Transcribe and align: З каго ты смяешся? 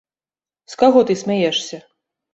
З 0.73 0.79
каго 0.81 1.03
ты 1.11 1.19
смяешся? 1.23 1.77